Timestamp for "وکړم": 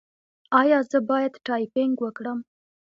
2.01-2.39